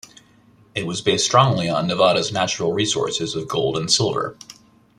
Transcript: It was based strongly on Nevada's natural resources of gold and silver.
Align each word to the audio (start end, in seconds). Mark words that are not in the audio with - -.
It 0.73 0.87
was 0.87 0.99
based 0.99 1.25
strongly 1.25 1.69
on 1.69 1.85
Nevada's 1.85 2.31
natural 2.31 2.73
resources 2.73 3.35
of 3.35 3.47
gold 3.47 3.77
and 3.77 3.91
silver. 3.91 4.35